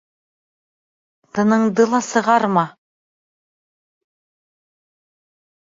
[1.37, 2.63] Тыныңды ла сығарма!